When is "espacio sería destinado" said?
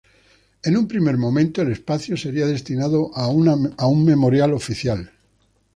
1.71-3.11